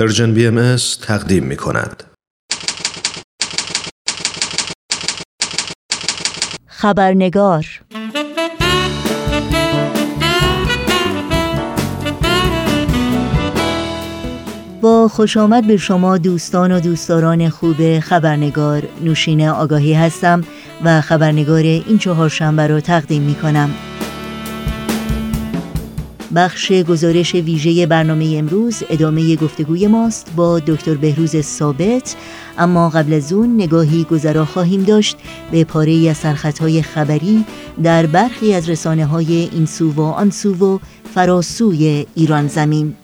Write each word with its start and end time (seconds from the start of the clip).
پرژن 0.00 0.34
بی 0.34 0.46
ام 0.46 0.76
تقدیم 1.02 1.44
می 1.44 1.56
کند. 1.56 2.04
خبرنگار 6.66 7.66
با 14.80 15.08
خوش 15.08 15.36
آمد 15.36 15.66
به 15.66 15.76
شما 15.76 16.18
دوستان 16.18 16.72
و 16.72 16.80
دوستداران 16.80 17.48
خوب 17.48 18.00
خبرنگار 18.00 18.82
نوشین 19.04 19.48
آگاهی 19.48 19.94
هستم 19.94 20.44
و 20.84 21.00
خبرنگار 21.00 21.62
این 21.62 21.98
چهارشنبه 21.98 22.66
را 22.66 22.80
تقدیم 22.80 23.22
می 23.22 23.34
کنم. 23.34 23.70
بخش 26.34 26.72
گزارش 26.72 27.34
ویژه 27.34 27.86
برنامه 27.86 28.34
امروز 28.38 28.82
ادامه 28.90 29.36
گفتگوی 29.36 29.86
ماست 29.86 30.32
با 30.36 30.58
دکتر 30.58 30.94
بهروز 30.94 31.40
ثابت. 31.40 32.16
اما 32.58 32.88
قبل 32.88 33.12
از 33.12 33.32
اون 33.32 33.54
نگاهی 33.54 34.04
گذرا 34.04 34.44
خواهیم 34.44 34.82
داشت 34.82 35.16
به 35.50 35.64
پاره 35.64 36.08
از 36.10 36.16
سرخطهای 36.16 36.82
خبری 36.82 37.44
در 37.82 38.06
برخی 38.06 38.54
از 38.54 38.70
رسانه 38.70 39.06
های 39.06 39.48
این 39.52 39.66
سو 39.66 39.90
و 39.92 40.00
آن 40.00 40.30
سو 40.30 40.54
و 40.54 40.78
فراسوی 41.14 42.06
ایران 42.14 42.48
زمین. 42.48 42.94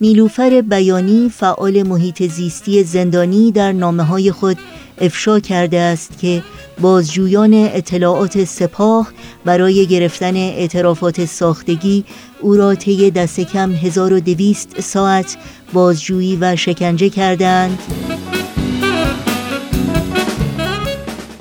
نیلوفر 0.00 0.60
بیانی 0.60 1.28
فعال 1.28 1.82
محیط 1.82 2.22
زیستی 2.22 2.84
زندانی 2.84 3.52
در 3.52 3.72
نامه 3.72 4.02
های 4.02 4.32
خود 4.32 4.58
افشا 5.00 5.40
کرده 5.40 5.78
است 5.78 6.18
که 6.18 6.42
بازجویان 6.80 7.54
اطلاعات 7.54 8.44
سپاه 8.44 9.12
برای 9.44 9.86
گرفتن 9.86 10.36
اعترافات 10.36 11.24
ساختگی 11.24 12.04
او 12.40 12.54
را 12.54 12.74
طی 12.74 13.10
دست 13.10 13.40
کم 13.40 13.72
1200 13.72 14.80
ساعت 14.80 15.36
بازجویی 15.72 16.38
و 16.40 16.56
شکنجه 16.56 17.08
کردند. 17.08 17.78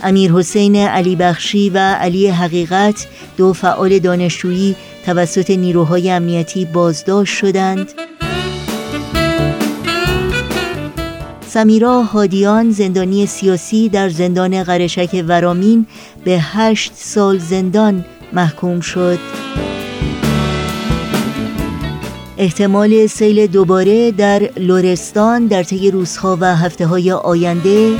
امیر 0.03 0.31
حسین 0.31 0.75
علی 0.75 1.15
بخشی 1.15 1.69
و 1.69 1.77
علی 1.77 2.27
حقیقت 2.27 3.07
دو 3.37 3.53
فعال 3.53 3.99
دانشجویی 3.99 4.75
توسط 5.05 5.49
نیروهای 5.49 6.11
امنیتی 6.11 6.65
بازداشت 6.65 7.37
شدند. 7.37 7.89
سمیرا 11.53 12.01
هادیان 12.01 12.71
زندانی 12.71 13.25
سیاسی 13.25 13.89
در 13.89 14.09
زندان 14.09 14.63
قرشک 14.63 15.25
ورامین 15.27 15.85
به 16.23 16.39
هشت 16.39 16.91
سال 16.95 17.37
زندان 17.37 18.05
محکوم 18.33 18.79
شد. 18.79 19.19
احتمال 22.37 23.07
سیل 23.07 23.47
دوباره 23.47 24.11
در 24.11 24.49
لورستان 24.57 25.45
در 25.45 25.63
طی 25.63 25.91
روزها 25.91 26.37
و 26.41 26.55
هفته 26.55 26.85
های 26.85 27.11
آینده 27.11 27.95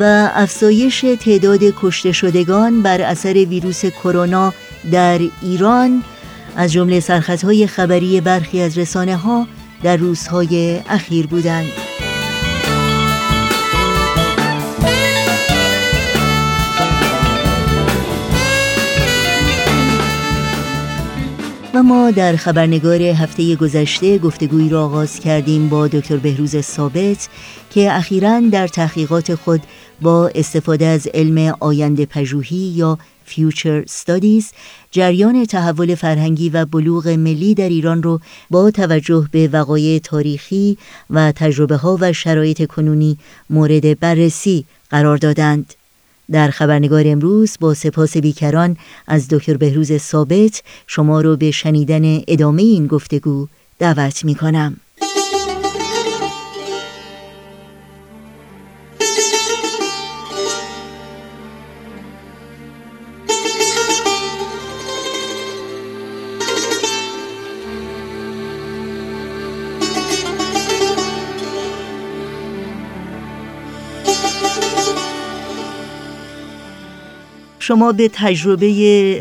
و 0.00 0.30
افزایش 0.34 1.04
تعداد 1.20 1.60
کشته 1.82 2.12
شدگان 2.12 2.82
بر 2.82 3.00
اثر 3.00 3.34
ویروس 3.34 3.84
کرونا 3.84 4.52
در 4.92 5.20
ایران 5.42 6.02
از 6.56 6.72
جمله 6.72 7.00
سرخطهای 7.00 7.66
خبری 7.66 8.20
برخی 8.20 8.60
از 8.60 8.78
رسانه 8.78 9.16
ها 9.16 9.46
در 9.82 9.96
روزهای 9.96 10.80
اخیر 10.88 11.26
بودند 11.26 11.68
و 21.74 21.82
ما 21.82 22.10
در 22.10 22.36
خبرنگار 22.36 23.02
هفته 23.02 23.56
گذشته 23.56 24.18
گفتگویی 24.18 24.68
را 24.68 24.84
آغاز 24.84 25.20
کردیم 25.20 25.68
با 25.68 25.88
دکتر 25.88 26.16
بهروز 26.16 26.60
ثابت 26.60 27.28
که 27.70 27.92
اخیرا 27.92 28.40
در 28.52 28.68
تحقیقات 28.68 29.34
خود 29.34 29.60
با 30.02 30.30
استفاده 30.34 30.86
از 30.86 31.08
علم 31.14 31.56
آینده 31.60 32.06
پژوهی 32.06 32.56
یا 32.56 32.98
Future 33.28 33.90
Studies 33.90 34.44
جریان 34.90 35.44
تحول 35.44 35.94
فرهنگی 35.94 36.48
و 36.48 36.64
بلوغ 36.64 37.08
ملی 37.08 37.54
در 37.54 37.68
ایران 37.68 38.02
رو 38.02 38.20
با 38.50 38.70
توجه 38.70 39.28
به 39.32 39.48
وقایع 39.48 39.98
تاریخی 39.98 40.78
و 41.10 41.32
تجربه 41.32 41.76
ها 41.76 41.98
و 42.00 42.12
شرایط 42.12 42.66
کنونی 42.66 43.18
مورد 43.50 44.00
بررسی 44.00 44.64
قرار 44.90 45.16
دادند. 45.16 45.74
در 46.30 46.50
خبرنگار 46.50 47.02
امروز 47.06 47.56
با 47.60 47.74
سپاس 47.74 48.16
بیکران 48.16 48.76
از 49.06 49.28
دکتر 49.28 49.56
بهروز 49.56 49.96
ثابت 49.96 50.62
شما 50.86 51.20
رو 51.20 51.36
به 51.36 51.50
شنیدن 51.50 52.20
ادامه 52.28 52.62
این 52.62 52.86
گفتگو 52.86 53.46
دعوت 53.78 54.24
می 54.24 54.34
کنم. 54.34 54.76
شما 77.68 77.92
به 77.92 78.10
تجربه 78.12 78.70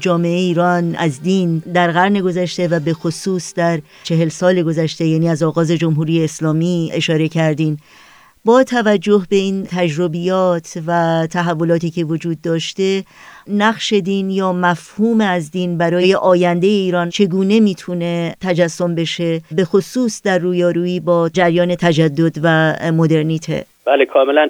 جامعه 0.02 0.38
ایران 0.38 0.96
از 0.96 1.22
دین 1.22 1.63
در 1.74 1.91
قرن 1.91 2.22
گذشته 2.22 2.68
و 2.68 2.80
به 2.80 2.94
خصوص 2.94 3.53
در 3.53 3.80
چهل 4.03 4.28
سال 4.28 4.63
گذشته 4.63 5.06
یعنی 5.06 5.30
از 5.30 5.44
آغاز 5.44 5.72
جمهوری 5.72 6.24
اسلامی 6.24 6.90
اشاره 6.94 7.28
کردین. 7.28 7.78
با 8.46 8.63
توجه 8.63 9.22
به 9.30 9.35
این 9.35 9.63
تجربیات 9.63 10.78
و 10.88 11.28
تحولاتی 11.31 11.90
که 11.90 12.03
وجود 12.03 12.41
داشته 12.41 13.03
نقش 13.47 13.94
دین 13.94 14.30
یا 14.30 14.53
مفهوم 14.53 15.22
از 15.22 15.52
دین 15.52 15.78
برای 15.78 16.16
آینده 16.16 16.68
ایران 16.68 17.09
چگونه 17.09 17.59
می‌تونه 17.59 18.35
تجسم 18.41 18.96
بشه؟ 18.96 19.41
به 19.52 19.66
خصوص 19.66 20.22
در 20.22 20.40
رویارویی 20.40 21.00
با 21.00 21.29
جریان 21.29 21.75
تجدد 21.75 22.40
و 22.44 22.75
مدرنیته. 22.91 23.66
بله 23.85 24.06
کاملا. 24.06 24.47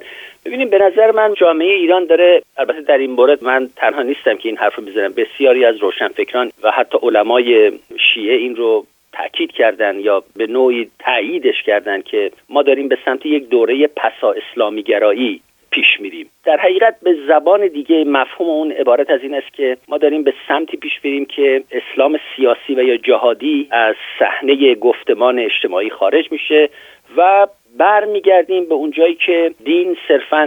ببینیم 0.48 0.70
به 0.70 0.78
نظر 0.78 1.12
من 1.12 1.34
جامعه 1.34 1.74
ایران 1.74 2.06
داره 2.06 2.42
البته 2.58 2.82
در 2.82 2.98
این 2.98 3.12
مورد 3.12 3.44
من 3.44 3.70
تنها 3.76 4.02
نیستم 4.02 4.38
که 4.38 4.50
این 4.50 4.58
حرف 4.58 4.76
رو 4.76 4.84
می‌زنم 4.84 5.14
بسیاری 5.14 5.66
از 5.66 5.78
روشنفکران 5.78 6.52
و 6.64 6.72
حتی 6.72 6.98
علمای 7.02 7.72
شیعه 8.14 8.36
این 8.36 8.56
رو 8.56 8.86
تاکید 9.14 9.52
کردن 9.52 10.00
یا 10.00 10.24
به 10.36 10.48
نوعی 10.48 10.90
تاییدش 11.00 11.64
کردن 11.64 12.02
که 12.02 12.32
ما 12.50 12.64
داریم 12.64 12.88
به 12.88 12.98
سمت 13.06 13.26
یک 13.26 13.50
دوره 13.50 13.88
پسا 13.88 14.32
اسلامی 14.32 14.84
گرایی 14.84 15.42
پیش 15.72 16.00
میریم. 16.00 16.30
در 16.46 16.58
حقیقت 16.58 16.96
به 17.04 17.16
زبان 17.28 17.68
دیگه 17.68 18.04
مفهوم 18.04 18.50
اون 18.50 18.72
عبارت 18.72 19.10
از 19.10 19.20
این 19.24 19.34
است 19.34 19.54
که 19.54 19.78
ما 19.88 19.98
داریم 19.98 20.24
به 20.24 20.34
سمتی 20.48 20.78
پیش 20.78 21.00
بریم 21.00 21.26
که 21.26 21.64
اسلام 21.72 22.20
سیاسی 22.36 22.76
و 22.76 22.84
یا 22.84 22.98
جهادی 22.98 23.68
از 23.72 23.96
صحنه 24.20 24.76
گفتمان 24.76 25.40
اجتماعی 25.40 25.90
خارج 25.90 26.32
میشه 26.32 26.70
و 27.18 27.48
برمیگردیم 27.78 28.66
به 28.66 28.76
اون 28.76 28.92
جایی 28.92 29.16
که 29.16 29.54
دین 29.66 29.98
صرفا 30.08 30.46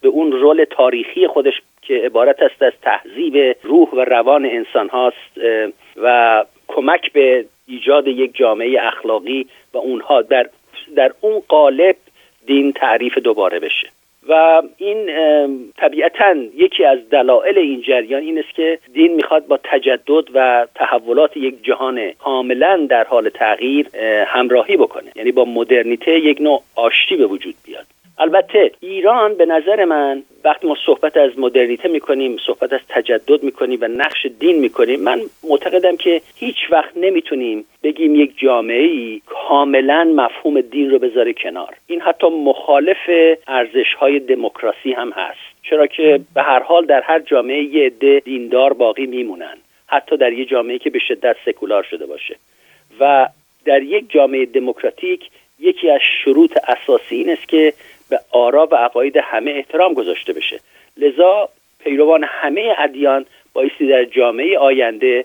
به 0.00 0.08
اون 0.08 0.32
رول 0.32 0.64
تاریخی 0.70 1.26
خودش 1.26 1.62
که 1.82 1.94
عبارت 1.94 2.42
است 2.42 2.62
از 2.62 2.72
تهذیب 2.82 3.56
روح 3.62 3.88
و 3.88 4.00
روان 4.00 4.46
انسان 4.46 4.88
هاست 4.88 5.38
و 5.96 6.44
کمک 6.68 7.12
به 7.12 7.44
ایجاد 7.66 8.06
یک 8.06 8.36
جامعه 8.36 8.86
اخلاقی 8.86 9.46
و 9.74 9.78
اونها 9.78 10.22
در 10.22 10.48
در 10.96 11.12
اون 11.20 11.42
قالب 11.48 11.96
دین 12.46 12.72
تعریف 12.72 13.18
دوباره 13.18 13.58
بشه. 13.60 13.88
و 14.28 14.62
این 14.76 15.10
طبیعتا 15.76 16.34
یکی 16.56 16.84
از 16.84 16.98
دلایل 17.10 17.58
این 17.58 17.80
جریان 17.80 18.22
این 18.22 18.38
است 18.38 18.54
که 18.54 18.78
دین 18.92 19.14
می‌خواد 19.14 19.46
با 19.46 19.58
تجدد 19.64 20.24
و 20.34 20.66
تحولات 20.74 21.36
یک 21.36 21.64
جهان 21.64 22.10
کاملا 22.10 22.86
در 22.90 23.04
حال 23.04 23.28
تغییر 23.28 23.88
همراهی 24.26 24.76
بکنه. 24.76 25.12
یعنی 25.16 25.32
با 25.32 25.44
مدرنیته 25.44 26.18
یک 26.18 26.40
نوع 26.40 26.62
آشتی 26.76 27.16
به 27.16 27.26
وجود 27.26 27.54
بیاد. 27.66 27.86
البته 28.18 28.70
ایران 28.80 29.34
به 29.34 29.46
نظر 29.46 29.84
من 29.84 30.22
وقتی 30.44 30.66
ما 30.66 30.76
صحبت 30.86 31.16
از 31.16 31.38
مدرنیته 31.38 31.88
می‌کنیم 31.88 32.36
صحبت 32.46 32.72
از 32.72 32.80
تجدد 32.88 33.42
می‌کنیم 33.42 33.78
و 33.82 33.88
نقش 33.88 34.26
دین 34.38 34.58
می‌کنیم 34.58 35.00
من 35.00 35.20
معتقدم 35.48 35.96
که 35.96 36.20
هیچ 36.36 36.56
وقت 36.70 36.96
نمی‌تونیم 36.96 37.64
بگیم 37.82 38.14
یک 38.14 38.38
جامعه 38.38 38.82
ای 38.82 39.20
کاملا 39.26 40.04
مفهوم 40.04 40.60
دین 40.60 40.90
رو 40.90 40.98
بذاره 40.98 41.32
کنار. 41.32 41.74
این 41.86 42.00
حتی 42.00 42.26
مخالف 42.26 43.10
ارزش 43.48 43.94
های 43.98 44.18
دموکراسی 44.18 44.92
هم 44.92 45.10
هست. 45.10 45.40
چرا 45.62 45.86
که 45.86 46.20
به 46.34 46.42
هر 46.42 46.62
حال 46.62 46.86
در 46.86 47.00
هر 47.00 47.18
جامعه 47.18 47.62
یه 47.62 47.86
عده 47.86 48.20
دیندار 48.24 48.72
باقی 48.72 49.06
میمونن. 49.06 49.56
حتی 49.86 50.16
در 50.16 50.32
یه 50.32 50.44
جامعه 50.44 50.78
که 50.78 50.90
به 50.90 50.98
شدت 50.98 51.36
سکولار 51.44 51.82
شده 51.82 52.06
باشه. 52.06 52.36
و 53.00 53.28
در 53.64 53.82
یک 53.82 54.10
جامعه 54.10 54.46
دموکراتیک 54.46 55.20
یکی 55.60 55.90
از 55.90 56.00
شروط 56.24 56.58
اساسی 56.68 57.16
این 57.16 57.30
است 57.30 57.48
که 57.48 57.72
به 58.10 58.20
آرا 58.32 58.68
و 58.70 58.74
عقاید 58.74 59.16
همه 59.16 59.50
احترام 59.50 59.94
گذاشته 59.94 60.32
بشه. 60.32 60.60
لذا 60.96 61.48
پیروان 61.84 62.24
همه 62.28 62.74
ادیان 62.78 63.26
بایستی 63.52 63.86
در 63.86 64.04
جامعه 64.04 64.58
آینده 64.58 65.24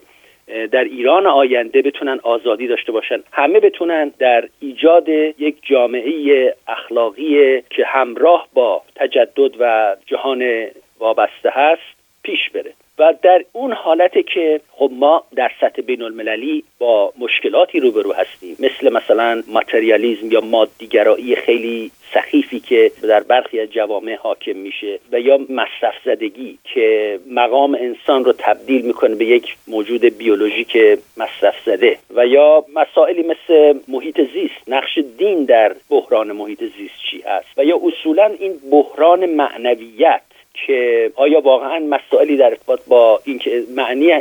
در 0.72 0.84
ایران 0.84 1.28
آینده 1.28 1.82
بتونن 1.82 2.20
آزادی 2.24 2.68
داشته 2.68 2.92
باشن. 2.92 3.24
همه 3.32 3.60
بتونن 3.60 4.12
در 4.20 4.50
ایجاد 4.60 5.10
یک 5.10 5.56
جامعه 5.62 6.54
اخلاقی 6.68 7.62
که 7.70 7.86
همراه 7.86 8.48
با 8.54 8.82
تجدد 8.96 9.52
و 9.60 9.96
جهان 10.06 10.68
وابسته 11.00 11.50
هست 11.50 11.82
پیش 12.24 12.50
بره. 12.50 12.74
و 13.00 13.14
در 13.22 13.46
اون 13.54 13.74
حالت 13.74 14.26
که 14.34 14.62
خب 14.72 14.92
ما 14.94 15.24
در 15.36 15.52
سطح 15.62 15.82
بین 15.82 16.02
المللی 16.02 16.64
با 16.80 17.14
مشکلاتی 17.18 17.80
روبرو 17.80 18.14
هستیم. 18.14 18.58
مثل 18.60 18.94
مثلا 18.94 19.44
ماتریالیزم 19.48 20.32
یا 20.32 20.42
مادیگرایی 20.42 21.36
خیلی 21.36 21.92
سخیفی 22.14 22.60
که 22.60 22.92
در 23.02 23.24
برخی 23.24 23.60
از 23.60 23.70
جوامع 23.70 24.16
حاکم 24.16 24.56
میشه 24.56 25.00
و 25.12 25.20
یا 25.20 25.38
مصرف 25.38 25.94
زدگی 26.06 26.58
که 26.74 27.20
مقام 27.32 27.76
انسان 27.76 28.26
رو 28.26 28.34
تبدیل 28.38 28.86
می‌کنه 28.86 29.16
به 29.16 29.26
یک 29.26 29.56
موجود 29.68 30.06
بیولوژیک 30.06 30.78
مصرف 31.18 31.56
زده 31.66 31.98
و 32.16 32.28
یا 32.28 32.66
مسائلی 32.76 33.24
مثل 33.24 33.80
محیط 33.88 34.22
زیست. 34.34 34.70
نقش 34.70 35.00
دین 35.18 35.46
در 35.46 35.76
بحران 35.90 36.32
محیط 36.32 36.60
زیست 36.60 37.00
چی 37.12 37.22
هست؟ 37.22 37.48
و 37.58 37.64
یا 37.66 37.80
اصولا 37.84 38.26
این 38.40 38.54
بحران 38.72 39.26
معنویت 39.26 40.22
که 40.68 41.12
آیا 41.16 41.40
واقعا 41.40 41.80
مسائلی 41.80 42.38
در 42.38 42.46
ارتباط 42.46 42.80
با 42.88 43.20
اینکه 43.24 43.64
معنی 43.76 44.14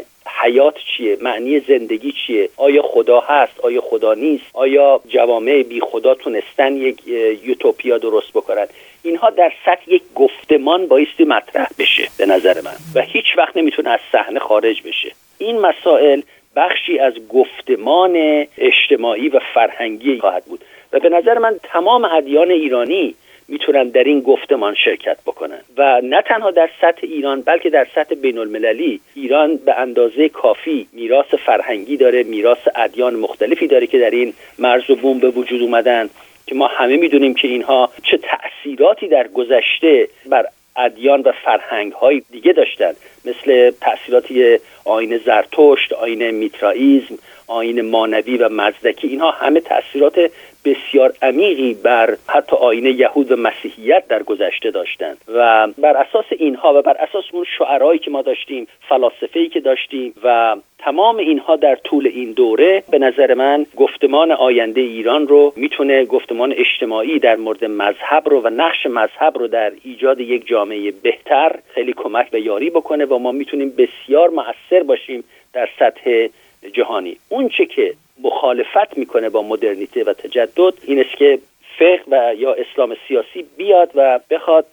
حیات 0.43 0.75
چیه 0.79 1.19
معنی 1.21 1.61
زندگی 1.61 2.13
چیه؟ 2.13 2.49
آیا 2.57 2.83
خدا 2.83 3.21
هست؟ 3.21 3.61
آیا 3.61 3.81
خدا 3.81 4.15
نیست؟ 4.15 4.45
آیا 4.53 5.01
جوامع 5.09 5.63
بی 5.63 5.81
خدا 5.81 6.15
تونستن 6.15 6.77
یک 6.77 7.09
یوتوپیا 7.45 7.99
درست 7.99 8.33
بکنن؟ 8.33 8.67
اینها 9.03 9.31
در 9.31 9.53
سطح 9.65 9.83
یک 9.87 10.03
گفتمان 10.15 10.87
بایستی 10.87 11.25
مطرح 11.25 11.69
بشه 11.79 12.09
به 12.19 12.27
نظر 12.27 12.61
من 12.61 12.77
و 12.95 13.01
هیچ 13.03 13.25
وقت 13.39 13.57
نمی‌تونه 13.57 13.91
از 13.91 14.01
صحنه 14.13 14.41
خارج 14.41 14.83
بشه. 14.83 15.13
این 15.39 15.59
مسائل 15.59 16.21
بخشی 16.57 16.99
از 16.99 17.15
گفتمان 17.29 18.47
اجتماعی 18.59 19.29
و 19.29 19.39
فرهنگی 19.55 20.19
خواهد 20.21 20.45
بود. 20.45 20.65
و 20.93 21.01
به 21.01 21.09
نظر 21.09 21.39
من 21.39 21.61
تمام 21.63 22.05
ادیان 22.05 22.51
ایرانی 22.51 23.15
می‌تونن 23.49 23.89
در 23.89 24.05
این 24.05 24.21
گفتمان 24.21 24.75
شرکت 24.75 25.17
بکنن. 25.27 25.61
و 25.77 26.01
نه 26.05 26.23
تنها 26.23 26.51
در 26.51 26.71
سطح 26.81 27.01
ایران 27.03 27.41
بلکه 27.43 27.71
در 27.71 27.87
سطح 27.95 28.15
بین 28.15 28.39
المللی 28.39 29.01
ایران 29.15 29.57
به 29.57 29.79
اندازه 29.79 30.29
کافی 30.29 30.87
میراث 30.93 31.35
فرهنگی 31.47 31.97
داره 31.97 32.23
میراث 32.23 32.69
ادیان 32.77 33.15
مختلفی 33.15 33.67
داره 33.67 33.87
که 33.87 33.99
در 33.99 34.11
این 34.11 34.33
مرز 34.59 34.91
و 34.91 34.97
بوم 34.97 35.19
به 35.19 35.31
وجود 35.31 35.63
اومدن 35.63 36.11
که 36.47 36.55
ما 36.55 36.67
همه 36.67 36.97
می‌دونیم 36.97 37.35
که 37.35 37.49
اینها 37.49 37.91
چه 38.03 38.19
تأثیراتی 38.19 39.09
در 39.09 39.29
گذشته 39.29 40.09
بر 40.27 40.47
ادیان 40.77 41.21
و 41.21 41.33
فرهنگ 41.45 41.93
های 41.93 42.23
دیگه 42.31 42.53
داشتن. 42.53 42.93
مثل 43.25 43.71
تاثیراتی 43.81 44.59
آین 44.85 45.19
زرتشت 45.19 45.93
آین 45.93 46.31
میترائیزم 46.31 47.19
آین 47.47 47.81
مانوی 47.81 48.37
و 48.37 48.49
مزدکی. 48.49 49.09
اینها 49.09 49.31
همه 49.31 49.61
تاثیرات 49.61 50.31
بسیار 50.65 51.13
عمیقی 51.23 51.75
بر 51.75 52.17
حتی 52.29 52.57
آین 52.57 52.87
یهود 52.87 53.33
و 53.33 53.37
مسیحیت 53.37 54.09
در 54.09 54.23
گذشته 54.23 54.71
داشتند 54.71 55.19
و 55.29 55.69
بر 55.79 55.97
اساس 55.97 56.25
اینها 56.39 56.79
و 56.79 56.83
بر 56.83 56.97
اساس 56.97 57.25
اون 57.33 57.45
شعرهایی 57.59 57.99
که 57.99 58.11
ما 58.11 58.23
داشتیم 58.23 58.67
فلاسفه‌ای 58.89 59.49
که 59.49 59.61
داشتیم 59.61 60.15
و 60.23 60.57
تمام 60.79 61.17
اینها 61.17 61.57
در 61.57 61.77
طول 61.77 62.07
این 62.07 62.33
دوره 62.33 62.83
به 62.91 62.99
نظر 62.99 63.35
من 63.35 63.67
گفتمان 63.77 64.33
آینده 64.33 64.81
ایران 64.81 65.29
رو 65.29 65.53
می‌تونه 65.57 66.05
گفتمان 66.05 66.55
اجتماعی 66.57 67.19
در 67.19 67.37
مورد 67.37 67.65
مذهب 67.65 68.29
رو 68.29 68.41
و 68.41 68.49
نقش 68.49 68.87
مذهب 68.87 69.39
رو 69.39 69.49
در 69.49 69.73
ایجاد 69.85 70.21
یک 70.21 70.47
جامعه 70.47 70.91
بهتر 70.91 71.59
خیلی 71.75 71.93
کمک 71.93 72.29
و 72.33 72.39
یاری 72.39 72.71
بکنه 72.71 73.05
و 73.05 73.19
ما 73.19 73.33
می‌تونیم 73.33 73.73
بسیار 73.79 74.31
مؤثر 74.31 74.83
باشیم 74.83 75.25
در 75.53 75.69
سطح 75.79 76.29
جهانی. 76.73 77.17
اون 77.29 77.49
چه 77.49 77.67
که 77.67 77.95
مخالفت 78.25 78.99
می‌کنه 78.99 79.29
با 79.29 79.43
مدرنیته 79.43 80.05
و 80.05 80.13
تجدد 80.13 80.75
این 80.85 81.05
که 81.19 81.39
فقه 81.79 82.03
و 82.09 82.35
یا 82.35 82.55
اسلام 82.55 82.97
سیاسی 83.09 83.45
بیاد 83.57 83.91
و 83.95 84.21
بخواد 84.31 84.67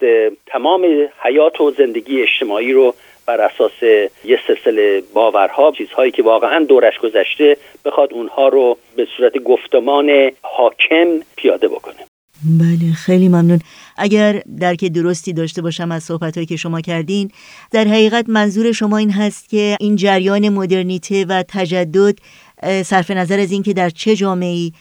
تمام 0.46 0.86
حیات 1.24 1.62
و 1.62 1.72
زندگی 1.72 2.22
اجتماعی 2.22 2.74
رو 2.74 2.96
بر 3.26 3.42
اساس 3.42 3.84
یه 4.26 4.40
سلسله 4.48 5.04
باورها 5.14 5.72
چیزهایی 5.72 6.12
که 6.12 6.24
واقعا 6.24 6.66
دورش 6.66 7.00
گذشته 7.00 7.58
بخواد 7.86 8.14
اونها 8.14 8.48
رو 8.48 8.78
به 8.96 9.08
صورت 9.18 9.38
گفتمان 9.38 10.32
حاکم 10.42 11.08
پیاده 11.36 11.68
بکنه. 11.68 11.96
بله 12.60 12.94
خیلی 13.06 13.28
ممنون. 13.28 13.60
اگر 13.98 14.42
درک 14.60 14.86
درستی 14.86 15.34
داشته 15.34 15.62
باشم 15.62 15.92
از 15.92 16.04
صحبتهایی 16.04 16.46
که 16.48 16.56
شما 16.56 16.82
کردین 16.82 17.32
در 17.72 17.84
حقیقت 17.84 18.26
منظور 18.28 18.72
شما 18.72 18.98
این 18.98 19.12
هست 19.12 19.50
که 19.50 19.78
این 19.80 19.96
جریان 19.96 20.50
مدرنیته 20.50 21.26
و 21.30 21.44
تجدد 21.48 22.16
صرف 22.84 23.12
نظر 23.12 23.40
از 23.40 23.52
اینکه 23.52 23.74
در 23.74 23.90
چه 23.90 24.16
جامعه 24.16 24.72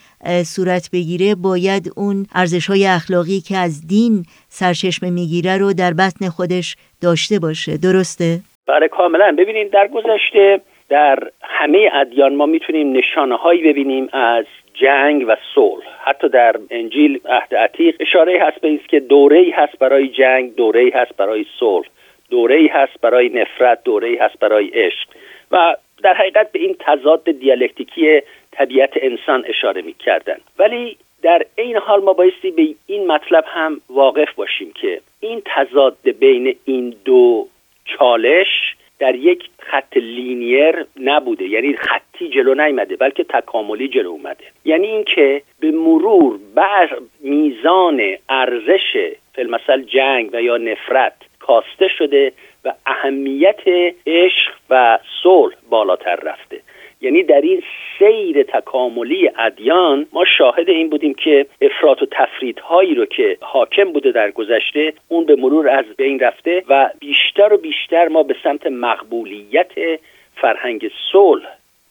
صورت 0.45 0.91
بگیره 0.93 1.35
باید 1.35 1.91
اون 1.97 2.27
ارزش 2.35 2.67
های 2.67 2.87
اخلاقی 2.87 3.41
که 3.49 3.57
از 3.57 3.87
دین 3.87 4.25
سرچشمه 4.49 5.11
می‌گیره 5.11 5.59
رو 5.59 5.73
در 5.73 5.93
بطن 5.95 6.29
خودش 6.29 6.77
داشته 7.03 7.39
باشه. 7.39 7.77
درسته؟ 7.77 8.41
بله 8.67 8.89
کاملا. 8.89 9.35
ببینید 9.39 9.71
در 9.71 9.89
گذشته 9.89 10.61
در 10.89 11.19
همه 11.43 11.91
ادیان 11.93 12.35
ما 12.35 12.47
می‌تونیم 12.47 12.93
نشانه 12.93 13.37
هایی 13.37 13.63
ببینیم 13.63 14.09
از 14.13 14.45
جنگ 14.75 15.25
و 15.29 15.37
صلح. 15.55 15.85
حتی 16.05 16.29
در 16.29 16.57
انجیل 16.71 17.21
عهد 17.25 17.55
عتیق 17.55 17.97
اشاره 18.01 18.43
هست 18.43 18.61
به 18.61 18.81
که 18.89 19.01
دوره 19.01 19.39
ای 19.39 19.51
هست 19.51 19.79
برای 19.79 20.09
جنگ 20.09 20.55
دوره 20.55 20.81
ای 20.81 20.91
هست 20.91 21.17
برای 21.17 21.47
صلح 21.61 21.87
دوره 22.31 22.57
ای 22.57 22.67
هست 22.67 23.01
برای 23.03 23.29
نفرت 23.29 23.79
دوره 23.85 24.09
ای 24.09 24.17
هست 24.17 24.39
برای 24.39 24.67
عشق. 24.67 25.09
و 25.51 25.77
در 26.05 26.15
حقیقت 26.15 26.53
به 26.53 26.59
این 26.59 26.77
تضاد 26.79 27.31
دیالکتیکی 27.31 28.21
طبیعت 28.53 28.91
انسان 28.97 29.45
اشاره 29.47 29.83
می 29.83 29.93
کردن. 29.93 30.37
ولی 30.59 30.97
در 31.23 31.43
این 31.57 31.77
حال 31.77 32.03
ما 32.03 32.13
بایستی 32.13 32.51
به 32.51 32.75
این 32.87 33.07
مطلب 33.07 33.45
هم 33.49 33.81
واقف 33.91 34.35
باشیم 34.35 34.73
که 34.73 35.01
این 35.21 35.43
تضاد 35.45 35.97
بین 36.21 36.57
این 36.65 36.97
دو 37.05 37.49
چالش 37.85 38.77
در 38.99 39.15
یک 39.15 39.49
خط 39.59 39.97
لینیر 39.97 40.87
نبوده 41.01 41.45
یعنی 41.45 41.73
خطی 41.73 42.29
جلو 42.29 42.55
نیامده 42.55 42.97
بلکه 42.97 43.25
تکاملی 43.25 43.89
جلو 43.89 44.11
اومده 44.11 44.45
یعنی 44.65 44.87
اینکه 44.87 45.43
به 45.61 45.71
مرور 45.71 46.39
بر 46.55 46.99
میزان 47.21 48.03
ارزش 48.29 49.13
فیلمسل 49.35 49.83
جنگ 49.83 50.31
و 50.33 50.43
یا 50.43 50.57
نفرت 50.57 51.17
کاسته 51.39 51.89
شده 51.89 52.33
و 52.65 52.73
اهمیت 52.87 53.61
عشق 54.07 54.53
و 54.71 54.99
صلح 55.23 55.55
بالاتر 55.71 56.17
رفته. 56.17 56.61
یعنی 57.01 57.23
در 57.23 57.41
این 57.41 57.63
سیر 57.99 58.43
تکاملی 58.43 59.31
ادیان 59.39 60.07
ما 60.13 60.25
شاهد 60.25 60.69
این 60.69 60.91
بودیم 60.91 61.15
که 61.15 61.47
افراط 61.61 62.03
و 62.03 62.07
تفریدهایی 62.11 62.95
رو 62.95 63.07
که 63.07 63.37
حاکم 63.41 63.93
بوده 63.93 64.13
در 64.13 64.31
گذشته 64.31 64.93
اون 65.09 65.25
به 65.25 65.37
مرور 65.37 65.69
از 65.69 65.85
بین 65.97 66.21
رفته 66.21 66.63
و 66.69 66.91
بیشتر 67.01 67.53
و 67.53 67.57
بیشتر 67.57 68.09
ما 68.09 68.23
به 68.23 68.37
سمت 68.43 68.67
مقبولیت 68.67 69.73
فرهنگ 70.37 70.91
صلح 71.13 71.47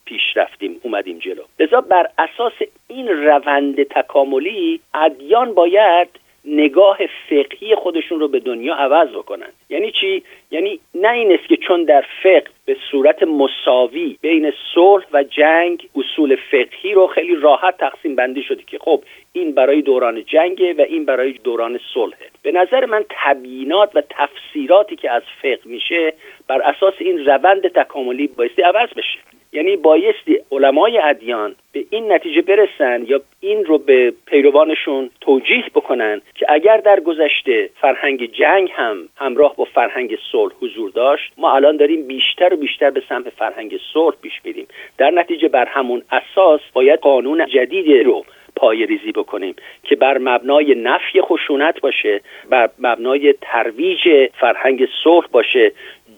پیش 0.06 0.22
رفتیم 0.36 0.80
اومدیم 0.84 1.20
جلو. 1.20 1.44
لذا 1.60 1.82
بر 1.82 2.08
اساس 2.18 2.54
این 2.88 3.08
روند 3.08 3.84
تکاملی 3.84 4.80
ادیان 4.94 5.54
باید 5.54 6.08
نگاه 6.56 6.98
فقهی 7.30 7.76
خودشون 7.76 8.20
رو 8.20 8.28
به 8.28 8.40
دنیا 8.40 8.76
عوض 8.76 9.10
بکنن. 9.10 9.50
یعنی 9.70 9.92
چی؟ 9.92 10.24
یعنی 10.52 10.80
نه 10.96 11.12
این 11.12 11.34
است 11.34 11.48
که 11.48 11.58
چون 11.58 11.84
در 11.84 12.06
فقه 12.24 12.44
به 12.66 12.78
صورت 12.92 13.24
مساوی 13.24 14.18
بین 14.22 14.54
صلح 14.76 15.06
و 15.14 15.24
جنگ 15.24 15.90
اصول 15.96 16.36
فقهی 16.52 16.94
رو 16.94 17.08
خیلی 17.08 17.36
راحت 17.36 17.78
تقسیم 17.78 18.16
بندی 18.16 18.44
شده 18.44 18.64
که 18.68 18.80
خب 18.80 19.04
این 19.34 19.52
برای 19.52 19.82
دوران 19.82 20.24
جنگه 20.24 20.74
و 20.74 20.82
این 20.82 21.06
برای 21.06 21.32
دوران 21.32 21.80
صلحه. 21.94 22.28
به 22.44 22.52
نظر 22.52 22.86
من 22.86 23.06
تبیینات 23.10 23.96
و 23.96 24.04
تفسیراتی 24.10 24.96
که 24.96 25.12
از 25.12 25.24
فقه 25.42 25.62
میشه 25.66 26.14
بر 26.48 26.62
اساس 26.62 26.94
این 27.00 27.26
روند 27.26 27.68
تکاملی 27.68 28.28
بایستی 28.28 28.62
عوض 28.62 28.90
بشه. 28.90 29.20
یعنی 29.54 29.76
بایستی 29.76 30.40
علمای 30.52 30.98
ادیان 30.98 31.56
به 31.72 31.86
این 31.90 32.12
نتیجه 32.12 32.42
برسن 32.42 33.06
یا 33.08 33.22
این 33.40 33.66
رو 33.66 33.78
به 33.78 34.14
پیروانشون 34.26 35.10
توجیه 35.22 35.64
بکنن 35.76 36.22
که 36.36 36.46
اگر 36.50 36.78
در 36.78 37.00
گذشته 37.00 37.70
فرهنگ 37.82 38.32
جنگ 38.32 38.70
هم 38.74 39.10
همراه 39.16 39.56
با 39.56 39.66
فرهنگ 39.66 40.18
صلح 40.32 40.54
حضور 40.62 40.90
داشت 40.90 41.34
ما 41.38 41.56
الان 41.56 41.78
داریم 41.78 42.08
بیشتر 42.08 42.54
و 42.54 42.58
بیشتر 42.58 42.90
به 42.90 43.04
سمت 43.10 43.30
فرهنگ 43.30 43.80
صلح 43.94 44.16
پیش 44.22 44.42
میریم. 44.44 44.68
در 44.98 45.12
نتیجه 45.12 45.48
بر 45.48 45.66
همون 45.66 46.02
اساس 46.12 46.62
باید 46.74 47.00
قانون 47.00 47.46
جدیدی 47.46 48.04
رو 48.04 48.26
پای 48.56 48.86
ریزی 48.86 49.12
بکنیم 49.12 49.56
که 49.84 49.96
بر 49.96 50.18
مبنای 50.18 50.76
نفی 50.76 51.22
خشونت 51.22 51.82
باشه 51.82 52.22
بر 52.50 52.70
مبنای 52.80 53.34
ترویج 53.42 54.30
فرهنگ 54.40 54.88
صلح 55.04 55.28
باشه 55.32 55.72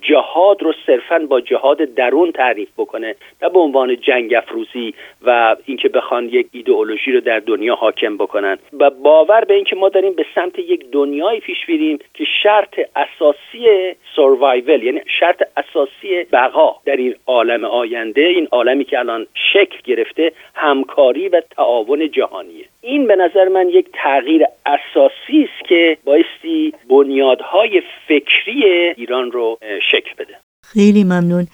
جهاد 0.10 0.64
رو 0.64 0.74
صرفا 0.86 1.20
با 1.30 1.42
جهاد 1.42 1.78
درون 1.78 2.32
تعریف 2.32 2.70
بکنه 2.78 3.16
نه 3.42 3.50
به 3.50 3.60
عنوان 3.60 3.98
جنگ 4.02 4.34
افروزی 4.34 4.94
و 5.22 5.56
اینکه 5.66 5.90
بخوان 5.90 6.30
یک 6.30 6.48
ایدئولوژی 6.52 7.12
رو 7.12 7.20
در 7.20 7.40
دنیا 7.40 7.76
حاکم 7.76 8.18
بکنن. 8.18 8.58
و 8.80 8.90
باور 8.90 9.46
به 9.46 9.54
اینکه 9.54 9.76
ما 9.76 9.90
داریم 9.90 10.14
به 10.14 10.26
سمت 10.36 10.60
یک 10.60 10.92
دنیای 10.92 11.40
پیش 11.40 11.66
بریم 11.66 12.00
که 12.14 12.26
شرط 12.44 12.80
اساسی 12.96 13.96
سروایول 14.16 14.84
یعنی 14.84 15.02
شرط 15.20 15.44
اساسی 15.58 16.24
بقا 16.32 16.76
در 16.86 16.96
این 16.96 17.16
عالم 17.28 17.66
آینده 17.66 18.22
این 18.22 18.48
عالمی 18.52 18.84
که 18.84 19.00
الان 19.00 19.28
شکل 19.54 19.78
گرفته 19.84 20.32
همکاری 20.56 21.30
و 21.30 21.42
تعاون 21.42 22.12
جهانیه. 22.12 22.65
این 22.86 23.08
به 23.08 23.16
نظر 23.16 23.48
من 23.48 23.70
یک 23.70 23.88
تغییر 24.04 24.44
اساسی 24.66 25.44
است 25.44 25.70
که 25.70 25.98
بایستی 26.06 26.74
بنیادهای 26.90 27.82
فکری 28.08 28.64
ایران 28.98 29.32
رو 29.32 29.58
شکل 29.92 30.14
بده. 30.18 30.36
خیلی 30.64 31.04
ممنون. 31.04 31.48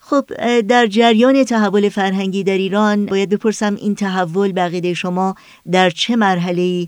خب 0.00 0.24
در 0.60 0.86
جریان 0.86 1.44
تحول 1.44 1.88
فرهنگی 1.88 2.44
در 2.44 2.52
ایران 2.52 3.06
باید 3.06 3.30
بپرسم 3.30 3.74
این 3.74 3.94
تحول 3.94 4.52
بقیده 4.52 4.94
شما 4.94 5.34
در 5.72 5.90
چه 5.90 6.16
مرحله 6.16 6.86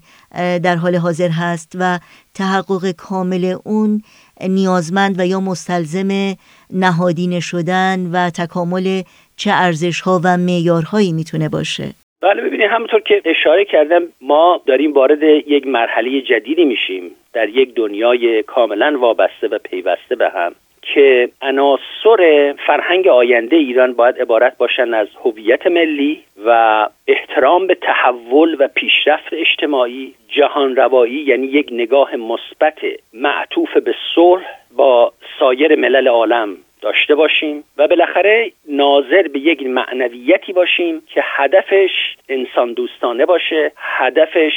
در 0.59 0.77
حال 0.77 0.97
حاضر 0.97 1.29
هست 1.29 1.73
و 1.81 1.99
تحقق 2.35 2.91
کامل 2.91 3.57
اون 3.65 4.03
نیازمند 4.41 5.21
و 5.21 5.27
یا 5.27 5.41
مستلزم 5.41 6.37
نهادینه 6.71 7.41
شدن 7.41 8.11
و 8.13 8.31
تکامل 8.31 9.03
چه 9.37 9.51
ارزش 9.51 10.01
ها 10.01 10.21
و 10.25 10.37
معیارهایی 10.37 11.13
می‌تونه 11.13 11.49
باشه؟ 11.49 11.95
بله 12.23 12.43
ببینید 12.43 12.71
همونطور 12.71 13.01
که 13.01 13.23
اشاره 13.25 13.65
کردم 13.65 14.03
ما 14.21 14.63
داریم 14.67 14.93
وارد 14.93 15.23
یک 15.23 15.67
مرحله 15.67 16.21
جدیدی 16.21 16.65
میشیم. 16.65 17.11
در 17.33 17.49
یک 17.49 17.75
دنیای 17.75 18.43
کاملا 18.43 18.99
وابسته 18.99 19.49
و 19.49 19.59
پیوسته 19.59 20.17
به 20.17 20.29
هم 20.29 20.55
که 20.83 21.29
عناصر 21.43 22.55
فرهنگ 22.67 23.09
آینده 23.09 23.57
ایران 23.57 23.93
باید 23.93 24.19
عبارت 24.19 24.57
باشند 24.59 24.95
از 24.95 25.09
هویت 25.25 25.67
ملی 25.67 26.21
و 26.47 26.89
احترام 27.09 27.67
به 27.67 27.75
تحول 27.75 28.57
و 28.59 28.69
پیشرفت 28.69 29.33
اجتماعی 29.33 30.15
جهان 30.29 30.77
روایی 30.77 31.25
یعنی 31.27 31.47
یک 31.47 31.69
نگاه 31.73 32.17
مثبت 32.17 32.79
معطوف 33.13 33.77
به 33.77 33.95
صلح 34.15 34.45
با 34.77 35.13
سایر 35.39 35.77
ملل 35.77 36.09
عالم. 36.09 36.57
داشته 36.81 37.15
باشیم 37.15 37.65
و 37.79 37.89
بالاخره 37.89 38.53
ناظر 38.69 39.29
به 39.29 39.39
یک 39.39 39.63
معنویتی 39.63 40.53
باشیم 40.53 41.03
که 41.15 41.23
هدفش 41.25 41.91
انسان 42.29 42.73
دوستانه 42.73 43.27
باشه 43.27 43.73
هدفش 43.77 44.53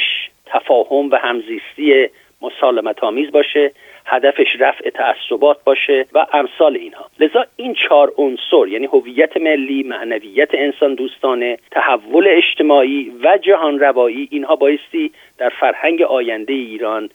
تفاهم 0.46 1.10
و 1.10 1.16
همزیستی 1.16 2.08
مسالمت 2.42 3.04
آمیز 3.04 3.32
باشه 3.32 3.72
هدفش 4.06 4.56
رفع 4.58 4.90
تعصبات 4.90 5.64
باشه 5.64 6.06
و 6.12 6.26
امثال 6.32 6.76
اینها. 6.76 7.10
لذا 7.20 7.46
این 7.56 7.74
چهار 7.74 8.12
عنصر 8.18 8.68
یعنی 8.68 8.86
هویت 8.86 9.36
ملی 9.36 9.82
معنویت 9.82 10.48
انسان 10.52 10.94
دوستانه 10.94 11.58
تحول 11.70 12.28
اجتماعی 12.28 13.12
و 13.22 13.38
جهان 13.38 13.78
روایی 13.78 14.28
اینها 14.30 14.56
بایستی 14.56 15.12
در 15.38 15.48
فرهنگ 15.48 16.02
آینده 16.02 16.52
ایران 16.52 17.10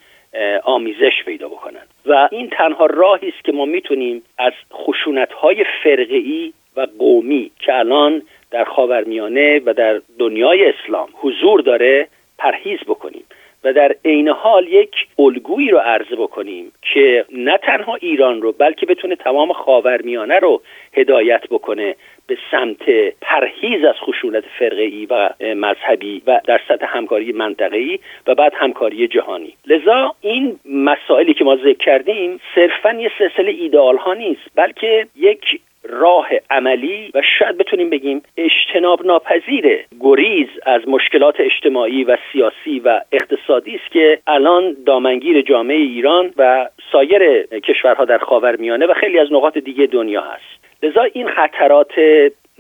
آمیزش 0.64 1.24
پیدا 1.26 1.48
بکنن. 1.48 1.82
و 2.06 2.30
این 2.32 2.50
تنها 2.50 2.86
راهی 2.86 3.28
است 3.28 3.44
که 3.44 3.52
ما 3.52 3.66
می‌تونیم 3.66 4.24
از 4.38 4.54
خشونت 4.74 5.34
های 5.34 5.66
فرقی 5.84 6.54
و 6.76 6.88
قومی 7.00 7.52
که 7.60 7.76
الان 7.76 8.22
در 8.52 8.64
خاورمیانه 8.64 9.62
و 9.66 9.74
در 9.74 10.02
دنیای 10.20 10.74
اسلام 10.74 11.10
حضور 11.14 11.62
داره 11.62 12.08
پرهیز 12.38 12.80
بکنیم 12.88 13.24
و 13.64 13.74
در 13.74 13.96
عین 14.06 14.28
حال 14.28 14.68
یک 14.68 15.08
الگویی 15.20 15.70
رو 15.70 15.78
عرضه 15.78 16.16
بکنیم 16.16 16.72
که 16.94 17.26
نه 17.32 17.58
تنها 17.58 17.96
ایران 17.96 18.42
رو 18.42 18.52
بلکه 18.52 18.86
بتونه 18.86 19.16
تمام 19.16 19.54
خاورمیانه 19.54 20.40
رو 20.40 20.62
هدایت 20.94 21.42
بکنه 21.50 21.96
به 22.30 22.38
سمت 22.52 23.14
پرهیز 23.22 23.86
از 23.86 23.96
خشونت 23.96 24.44
فرقه 24.60 25.08
و 25.10 25.30
مذهبی 25.56 26.22
و 26.28 26.42
در 26.48 26.62
سطح 26.68 26.86
همکاری 26.98 27.32
منطقه‌ای 27.32 28.00
و 28.28 28.36
بعد 28.36 28.54
همکاری 28.56 29.08
جهانی. 29.08 29.54
لذا 29.68 30.16
این 30.22 30.60
مسائلی 30.66 31.34
که 31.34 31.44
ما 31.44 31.56
ذکر 31.56 31.86
کردیم 31.86 32.40
صرفا 32.56 32.94
یه 32.94 33.12
سلسله 33.18 33.52
ایدئال 33.52 33.98
ها 33.98 34.14
نیست 34.14 34.42
بلکه 34.56 35.08
یک 35.16 35.62
راه 35.84 36.28
عملی 36.50 37.12
و 37.14 37.22
شاید 37.40 37.58
بتونیم 37.58 37.90
بگیم 37.90 38.22
اجتناب 38.38 39.06
ناپذیر 39.06 39.86
گریز 40.00 40.48
از 40.66 40.82
مشکلات 40.88 41.36
اجتماعی 41.40 42.04
و 42.04 42.18
سیاسی 42.32 42.80
و 42.80 43.02
اقتصادی 43.12 43.76
است 43.76 43.92
که 43.92 44.20
الان 44.28 44.76
دامنگیر 44.86 45.42
جامعه 45.42 45.78
ایران 45.78 46.34
و 46.38 46.70
سایر 46.92 47.44
کشورها 47.44 48.06
در 48.06 48.18
خاورمیانه 48.18 48.86
و 48.86 48.94
خیلی 48.94 49.20
از 49.20 49.28
نقاط 49.32 49.58
دیگه 49.58 49.86
دنیا 49.86 50.22
هست. 50.22 50.69
لذا 50.84 51.04
این 51.14 51.28
خطرات 51.28 51.92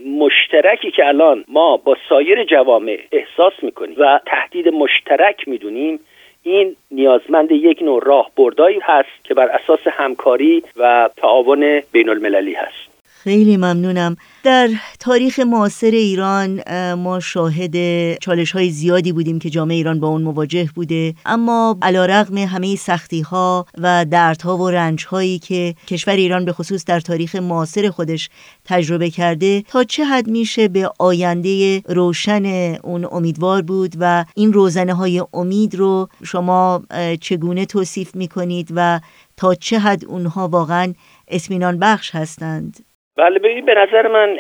مشترکی 0.06 0.92
که 0.92 1.08
الان 1.08 1.46
ما 1.48 1.78
با 1.78 1.98
سایر 2.10 2.44
جوامع 2.44 3.00
احساس 3.12 3.54
می‌کنیم 3.62 3.96
و 3.98 4.20
تهدید 4.26 4.68
مشترک 4.68 5.48
می‌دونیم 5.48 6.00
این 6.44 6.76
نیازمند 6.92 7.52
یک 7.52 7.82
نوع 7.82 8.04
راه 8.06 8.32
بردایی 8.38 8.80
هست 8.84 9.24
که 9.24 9.34
بر 9.34 9.48
اساس 9.48 9.88
همکاری 9.88 10.64
و 10.78 11.10
تعاون 11.18 11.82
بین 11.92 12.10
المللی 12.10 12.54
هست. 12.54 12.89
خیلی 13.30 13.58
ممنونم. 13.58 14.16
در 14.44 14.70
تاریخ 15.00 15.40
معاصر 15.40 15.92
ایران 15.92 16.62
ما 16.94 17.20
شاهد 17.20 17.76
چالش 18.20 18.52
های 18.52 18.70
زیادی 18.70 19.12
بودیم 19.12 19.40
که 19.40 19.50
جامعه 19.50 19.78
ایران 19.78 20.00
با 20.00 20.08
اون 20.08 20.22
مواجه 20.22 20.70
بوده. 20.76 21.14
اما 21.26 21.78
علا 21.82 22.06
رقم 22.06 22.38
همه 22.38 22.76
سختی 22.76 23.22
ها 23.22 23.66
و 23.78 24.06
دردها 24.06 24.58
و 24.58 24.70
رنج 24.70 25.06
هایی 25.06 25.40
که 25.40 25.76
کشور 25.88 26.14
ایران 26.14 26.46
به 26.46 26.54
خصوص 26.54 26.86
در 26.86 27.00
تاریخ 27.00 27.36
معاصر 27.36 27.90
خودش 27.90 28.30
تجربه 28.66 29.10
کرده 29.10 29.62
تا 29.62 29.84
چه 29.84 30.06
حد 30.06 30.28
میشه 30.28 30.68
به 30.68 30.92
آینده 31.00 31.80
روشن 31.80 32.76
اون 32.84 33.08
امیدوار 33.12 33.62
بود 33.62 33.96
و 34.00 34.26
این 34.36 34.54
روزنه 34.54 34.94
های 34.94 35.24
امید 35.34 35.76
رو 35.76 36.10
شما 36.24 36.84
چگونه 37.22 37.66
توصیف 37.66 38.16
می‌کنید 38.16 38.70
و 38.76 39.00
تا 39.38 39.56
چه 39.56 39.80
حد 39.80 40.06
اونها 40.06 40.48
واقعا 40.48 40.94
اسمینان 41.28 41.80
بخش 41.80 42.16
هستند؟ 42.16 42.89
بله 43.20 43.40
ببین 43.40 43.66
به 43.66 43.74
نظر 43.74 44.08
من 44.08 44.38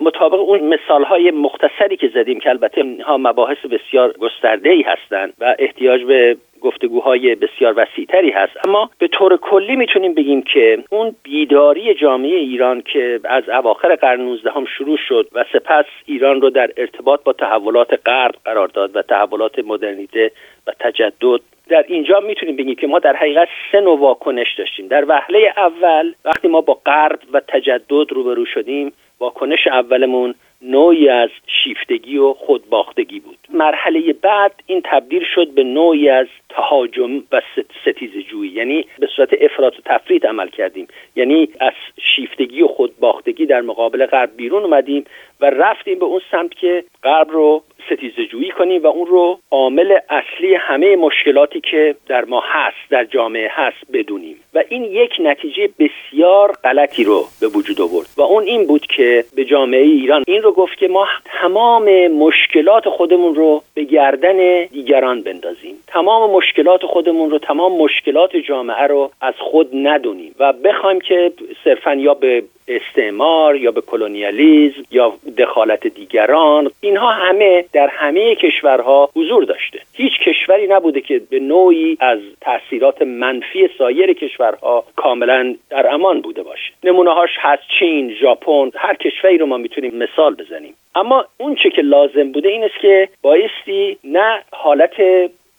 مطابق 0.00 0.40
اون 0.40 0.60
مثال 0.60 1.04
های 1.04 1.30
مختصری 1.30 1.96
که 1.96 2.08
زدیم 2.14 2.40
که 2.40 2.50
البته 2.50 2.80
اینها 2.80 3.16
مباحث 3.18 3.58
بسیار 3.58 4.12
گسترده 4.12 4.70
ای 4.70 4.82
هستند 4.82 5.32
و 5.40 5.56
احتیاج 5.58 6.04
به 6.04 6.36
گفتگوهای 6.60 7.34
بسیار 7.34 7.74
وسیعتری 7.76 8.30
هست. 8.30 8.66
اما 8.66 8.90
به 8.98 9.08
طور 9.08 9.36
کلی 9.36 9.76
می‌تونیم 9.76 10.14
بگیم 10.14 10.42
که 10.42 10.84
اون 10.90 11.14
بیداری 11.22 11.94
جامعه 11.94 12.36
ایران 12.36 12.82
که 12.92 13.20
از 13.24 13.48
اواخر 13.48 13.94
قرن 13.94 14.20
19 14.20 14.50
هم 14.50 14.64
شروع 14.64 14.98
شد 15.08 15.28
و 15.32 15.44
سپس 15.52 15.84
ایران 16.06 16.40
رو 16.40 16.50
در 16.50 16.70
ارتباط 16.76 17.22
با 17.24 17.32
تحولات 17.32 18.00
غرب 18.06 18.34
قرار 18.44 18.68
داد 18.68 18.96
و 18.96 19.02
تحولات 19.02 19.58
مدرنیته 19.58 20.30
و 20.66 20.72
تجدد 20.80 21.40
در 21.68 21.84
اینجا 21.88 22.20
می‌تونیم 22.20 22.56
بگیم 22.56 22.74
که 22.74 22.86
ما 22.86 22.98
در 22.98 23.16
حقیقت 23.16 23.48
سه 23.72 23.80
نوع 23.80 23.98
واکنش 23.98 24.54
داشتیم. 24.58 24.88
در 24.88 25.04
وهله 25.08 25.52
اول 25.56 26.12
وقتی 26.24 26.48
ما 26.48 26.60
با 26.60 26.74
غرب 26.74 27.18
و 27.32 27.40
تجدد 27.48 28.12
روبرو 28.12 28.46
شدیم 28.46 28.92
واکنش 29.20 29.66
اولمون 29.66 30.34
نوعی 30.62 31.08
از 31.08 31.30
شیفتگی 31.46 32.18
و 32.18 32.32
خودباختگی 32.32 33.20
بود. 33.20 33.38
مرحله 33.50 34.12
بعد 34.12 34.52
این 34.66 34.82
تبدیل 34.84 35.24
شد 35.34 35.48
به 35.48 35.64
نوعی 35.64 36.08
از 36.08 36.26
تهاجم 36.48 37.16
و 37.32 37.42
ستیز 37.82 38.10
جویی 38.30 38.50
یعنی 38.50 38.86
به 38.98 39.08
صورت 39.16 39.28
افراط 39.40 39.78
و 39.78 39.82
تفرید 39.84 40.26
عمل 40.26 40.48
کردیم. 40.48 40.88
یعنی 41.16 41.48
از 41.60 41.72
شیفتگی 42.16 42.62
و 42.62 42.68
خودباختگی 42.68 43.46
در 43.46 43.60
مقابل 43.60 44.06
غرب 44.06 44.30
بیرون 44.36 44.62
اومدیم 44.62 45.04
و 45.40 45.50
رفتیم 45.50 45.98
به 45.98 46.04
اون 46.04 46.20
سمت 46.30 46.54
که 46.54 46.84
غرب 47.02 47.30
رو 47.30 47.62
ستیزه 47.90 48.26
جویی 48.26 48.50
کنیم 48.50 48.82
و 48.82 48.86
اون 48.86 49.06
رو 49.06 49.40
عامل 49.50 49.98
اصلی 50.08 50.54
همه 50.54 50.96
مشکلاتی 50.96 51.60
که 51.60 51.94
در 52.06 52.24
ما 52.24 52.42
هست 52.46 52.90
در 52.90 53.04
جامعه 53.04 53.48
هست 53.52 53.92
بدونیم. 53.92 54.36
این 54.68 54.84
یک 54.84 55.12
نتیجه 55.20 55.68
بسیار 55.78 56.52
غلطی 56.64 57.04
رو 57.04 57.24
به 57.40 57.48
وجود 57.48 57.80
آورد. 57.80 58.06
و 58.16 58.22
اون 58.22 58.42
این 58.42 58.66
بود 58.66 58.86
که 58.86 59.24
به 59.34 59.44
جامعه 59.44 59.82
ایران 59.82 60.22
این 60.26 60.42
رو 60.42 60.52
گفت 60.52 60.78
که 60.78 60.88
ما 60.88 61.06
تمام 61.24 62.08
مشکلات 62.08 62.88
خودمون 62.88 63.34
رو 63.34 63.62
به 63.74 63.84
گردن 63.84 64.64
دیگران 64.64 65.22
بندازیم. 65.22 65.74
تمام 65.86 66.30
مشکلات 66.30 66.86
خودمون 66.86 67.30
رو 67.30 67.38
تمام 67.38 67.72
مشکلات 67.82 68.36
جامعه 68.36 68.86
رو 68.86 69.10
از 69.20 69.34
خود 69.38 69.68
ندونیم. 69.72 70.34
و 70.38 70.52
بخوایم 70.52 71.00
که 71.00 71.32
صرفا 71.64 71.94
یا 71.94 72.14
به 72.14 72.42
استعمار 72.68 73.56
یا 73.56 73.70
به 73.70 73.80
کلونیالیزم 73.80 74.82
یا 74.90 75.12
دخالت 75.38 75.86
دیگران 75.86 76.70
اینها 76.80 77.10
همه 77.10 77.64
در 77.72 77.88
همه 77.88 78.34
کشورها 78.34 79.10
حضور 79.16 79.44
داشته. 79.44 79.78
هیچ 79.92 80.12
کشوری 80.20 80.66
نبوده 80.66 81.00
که 81.00 81.20
به 81.30 81.40
نوعی 81.40 81.96
از 82.00 82.18
تاثیرات 82.40 83.02
منفی 83.02 83.68
سایر 83.78 84.12
کشورها 84.48 84.84
کاملا 84.96 85.54
در 85.70 85.94
امان 85.94 86.20
بوده 86.20 86.42
باشه. 86.42 86.72
نمونه 86.84 87.10
هاش 87.10 87.30
هست 87.38 87.62
چین 87.78 88.14
ژاپن 88.14 88.70
هر 88.74 88.94
کشوری 88.94 89.38
رو 89.38 89.46
ما 89.46 89.56
می‌تونیم 89.56 89.94
مثال 89.94 90.34
بزنیم. 90.34 90.74
اما 90.94 91.24
اون 91.38 91.54
چه 91.54 91.70
که 91.70 91.82
لازم 91.82 92.32
بوده 92.32 92.48
این 92.48 92.64
است 92.64 92.80
که 92.82 93.08
بایستی 93.22 93.98
نه 94.04 94.42
حالت 94.52 94.92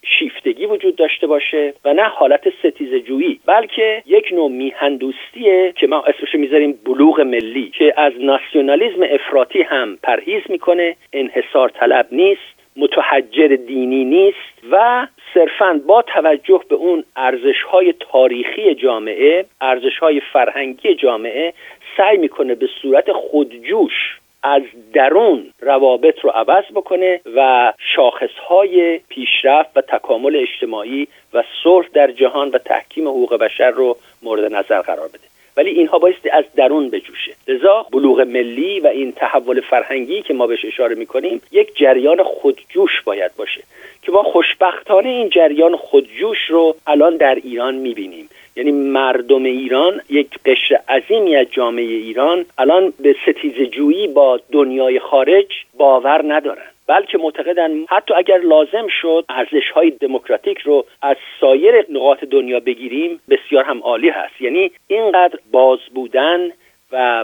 شیفتگی 0.03 0.65
وجود 0.65 0.95
داشته 0.95 1.27
باشه 1.27 1.73
و 1.85 1.93
نه 1.93 2.03
حالت 2.03 2.49
ستیز 2.59 2.95
جویی 2.95 3.39
بلکه 3.45 4.03
یک 4.05 4.29
نوع 4.31 4.51
میهندوستیه 4.51 5.73
که 5.75 5.87
ما 5.87 6.03
اسمش 6.03 6.35
می‌ذاریم 6.35 6.79
بلوغ 6.85 7.21
ملی 7.21 7.71
که 7.77 7.93
از 7.97 8.13
ناسیونالیزم 8.19 9.03
افراطی 9.09 9.61
هم 9.61 9.97
پرهیز 10.03 10.43
می‌کنه. 10.49 10.95
انحصار 11.13 11.69
طلب 11.69 12.07
نیست. 12.11 12.58
متحجر 12.75 13.47
دینی 13.67 14.05
نیست 14.05 14.71
و 14.71 15.07
صرفا 15.33 15.81
با 15.87 16.01
توجه 16.01 16.61
به 16.69 16.75
اون 16.75 17.03
ارزش 17.15 17.61
های 17.71 17.93
تاریخی 17.99 18.75
جامعه 18.75 19.45
ارزش 19.61 19.97
های 19.99 20.21
فرهنگی 20.33 20.95
جامعه 20.95 21.53
سعی 21.97 22.17
می‌کنه 22.17 22.55
به 22.55 22.67
صورت 22.81 23.11
خودجوش 23.11 24.19
از 24.43 24.61
درون 24.93 25.53
روابط 25.61 26.19
رو 26.19 26.29
عوض 26.29 26.63
بکنه 26.75 27.21
و 27.35 27.73
شاخصهای 27.95 28.99
پیشرفت 29.09 29.77
و 29.77 29.81
تکامل 29.81 30.35
اجتماعی 30.35 31.07
و 31.33 31.43
صلح 31.63 31.87
در 31.93 32.11
جهان 32.11 32.49
و 32.49 32.57
تحکیم 32.57 33.07
حقوق 33.07 33.37
بشر 33.37 33.69
رو 33.69 33.97
مورد 34.21 34.53
نظر 34.53 34.81
قرار 34.81 35.07
بده. 35.07 35.38
ولی 35.59 35.69
اینها 35.69 35.99
بایستی 35.99 36.29
از 36.29 36.43
درون 36.55 36.89
بجوشه. 36.89 37.31
لذا 37.47 37.85
بلوغ 37.91 38.21
ملی 38.21 38.79
و 38.79 38.87
این 38.87 39.11
تحول 39.11 39.61
فرهنگی 39.61 40.21
که 40.21 40.33
ما 40.33 40.47
بهش 40.47 40.65
اشاره 40.65 40.95
می‌کنیم 40.95 41.41
یک 41.51 41.75
جریان 41.75 42.23
خودجوش 42.23 43.01
باید 43.05 43.31
باشه 43.37 43.63
که 44.01 44.11
ما 44.11 44.23
خوشبختانه 44.23 45.09
این 45.09 45.29
جریان 45.29 45.75
خودجوش 45.75 46.37
رو 46.49 46.75
الان 46.87 47.17
در 47.17 47.35
ایران 47.35 47.75
می‌بینیم. 47.75 48.29
یعنی 48.55 48.71
مردم 48.71 49.43
ایران 49.43 50.01
یک 50.09 50.29
قشر 50.45 50.79
عظیمی 50.89 51.35
از 51.35 51.47
جامعه 51.51 51.83
ایران 51.83 52.45
الان 52.57 52.93
به 52.99 53.15
ستیز 53.23 53.69
جویی 53.69 54.07
با 54.07 54.39
دنیای 54.51 54.99
خارج 54.99 55.47
باور 55.77 56.33
ندارن. 56.33 56.69
بلکه 56.89 57.17
معتقدن 57.17 57.85
حتی 57.89 58.13
اگر 58.13 58.37
لازم 58.37 58.87
شد 59.01 59.25
ارزش 59.29 59.71
های 59.73 59.89
دموکراتیک 59.91 60.59
رو 60.59 60.85
از 61.01 61.17
سایر 61.41 61.85
نقاط 61.89 62.23
دنیا 62.23 62.59
بگیریم 62.59 63.19
بسیار 63.29 63.63
هم 63.63 63.79
عالی 63.79 64.09
هست. 64.09 64.41
یعنی 64.41 64.71
اینقدر 64.87 65.39
باز 65.51 65.79
بودن 65.93 66.51
و 66.91 67.23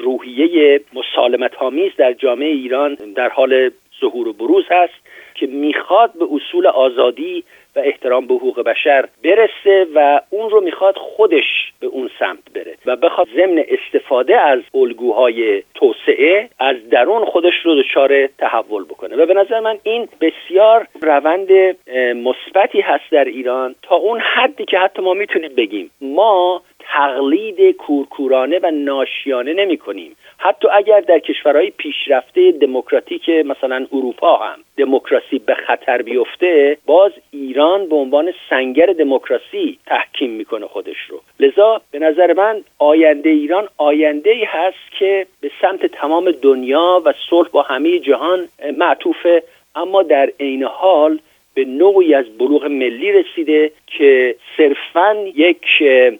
روحیه 0.00 0.80
مسالمت 0.92 1.54
آمیز 1.54 1.92
در 1.96 2.12
جامعه 2.12 2.48
ایران 2.48 2.94
در 2.94 3.28
حال 3.28 3.70
ظهور 4.00 4.28
و 4.28 4.32
بروز 4.32 4.64
هست 4.70 4.94
که 5.34 5.46
می‌خواد 5.46 6.12
به 6.12 6.26
اصول 6.32 6.66
آزادی 6.66 7.44
و 7.76 7.80
احترام 7.80 8.26
به 8.26 8.34
حقوق 8.34 8.62
بشر 8.62 9.08
برسه 9.24 9.86
و 9.94 10.20
اون 10.30 10.50
رو 10.50 10.60
می‌خواد 10.60 10.96
خودش 10.96 11.72
به 11.80 11.86
اون 11.86 12.10
سمت 12.18 12.52
بره 12.54 12.76
و 12.86 12.96
بخواد 12.96 13.28
ضمن 13.36 13.64
استفاده 13.68 14.40
از 14.40 14.60
الگوهای 14.74 15.62
توسعه 15.74 16.48
از 16.58 16.76
درون 16.90 17.24
خودش 17.24 17.54
رو 17.64 17.82
دچار 17.82 18.26
تحول 18.26 18.84
بکنه. 18.84 19.16
و 19.16 19.26
به 19.26 19.34
نظر 19.34 19.60
من 19.60 19.78
این 19.82 20.08
بسیار 20.20 20.86
روند 21.02 21.76
مثبتی 22.16 22.80
هست 22.80 23.04
در 23.10 23.24
ایران 23.24 23.74
تا 23.82 23.96
اون 23.96 24.20
حدی 24.20 24.64
که 24.64 24.78
حتی 24.78 25.02
ما 25.02 25.14
می‌تونیم 25.14 25.54
بگیم. 25.54 25.90
ما 26.00 26.62
تقلید 26.80 27.76
کورکورانه 27.76 28.60
و 28.62 28.70
ناشیانه 28.70 29.52
نمی 29.52 29.76
کنیم. 29.76 30.16
حتی 30.38 30.68
اگر 30.72 31.00
در 31.00 31.18
کشورهای 31.18 31.70
پیشرفته 31.70 32.52
دموکراتیک 32.52 33.28
مثلا 33.28 33.86
اروپا 33.92 34.36
هم 34.36 34.58
دموکراسی 34.76 35.38
به 35.38 35.54
خطر 35.54 36.02
بیفته 36.02 36.76
باز 36.86 37.12
ایران 37.46 37.88
به 37.88 37.96
عنوان 37.96 38.32
سنگر 38.50 38.86
دموکراسی 38.86 39.78
تحکیم 39.86 40.30
می‌کنه 40.30 40.66
خودش 40.66 40.96
رو. 41.08 41.20
لذا 41.40 41.80
به 41.90 41.98
نظر 41.98 42.32
من 42.32 42.64
آینده 42.78 43.30
ایران 43.30 43.68
آینده 43.76 44.30
ای 44.30 44.44
هست 44.44 44.98
که 44.98 45.26
به 45.40 45.50
سمت 45.62 45.86
تمام 45.86 46.30
دنیا 46.30 47.02
و 47.04 47.14
صلح 47.30 47.48
با 47.48 47.62
همه 47.62 47.98
جهان 47.98 48.48
معطوفه 48.78 49.42
اما 49.74 50.02
در 50.02 50.32
عین 50.40 50.62
حال 50.62 51.18
به 51.54 51.64
نوعی 51.64 52.14
از 52.14 52.24
بلوغ 52.38 52.64
ملی 52.64 53.12
رسیده 53.12 53.70
که 53.86 54.36
صرفا 54.56 55.16
یک 55.34 55.66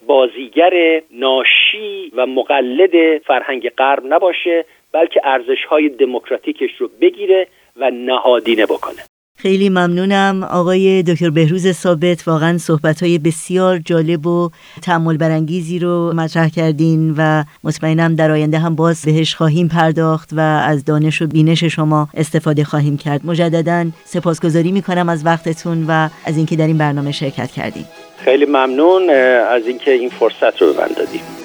بازیگر 0.07 1.03
ناشی 1.11 2.13
و 2.17 2.27
مقلد 2.27 3.19
فرهنگ 3.19 3.69
غرب 3.69 4.03
نباشه 4.07 4.65
بلکه 4.93 5.21
ارزش 5.25 5.65
های 5.65 5.89
دموکراتیکش 5.89 6.71
رو 6.79 6.91
بگیره 7.01 7.47
و 7.77 7.91
نهادینه 7.91 8.67
بکنه. 8.67 9.14
خیلی 9.45 9.69
ممنونم. 9.69 10.43
آقای 10.43 11.03
دکتر 11.03 11.31
بهروز 11.31 11.73
ثابت 11.73 12.29
واقعا 12.29 12.59
صحبت 12.59 13.03
های 13.03 13.19
بسیار 13.19 13.79
جالب 13.79 14.27
و 14.27 14.51
تعمل 14.83 15.17
برانگیزی 15.17 15.79
رو 15.79 16.13
مطرح 16.17 16.49
کردین 16.49 17.15
و 17.19 17.45
مطمئنم 17.65 18.15
در 18.15 18.31
آینده 18.31 18.59
هم 18.59 18.75
باز 18.75 19.03
بهش 19.05 19.35
خواهیم 19.35 19.69
پرداخت 19.69 20.31
و 20.33 20.41
از 20.41 20.85
دانش 20.85 21.23
و 21.23 21.27
بینش 21.27 21.65
شما 21.65 22.09
استفاده 22.15 22.65
خواهیم 22.65 22.97
کرد. 22.97 23.27
مجددا 23.27 23.87
سپاسگزاری 24.05 24.73
می‌کنم 24.73 25.09
از 25.09 25.27
وقتتون 25.27 25.85
و 25.89 26.09
از 26.25 26.37
اینکه 26.37 26.57
در 26.57 26.67
این 26.67 26.79
برنامه 26.79 27.13
شرکت 27.13 27.51
کردیم 27.51 27.87
خیلی 28.25 28.45
ممنون 28.45 29.11
از 29.51 29.67
اینکه 29.67 29.91
این 29.91 30.11
فرصت 30.11 30.63
رو 30.63 30.73
به 30.73 30.81
من 30.81 30.89
دادیم 30.97 31.44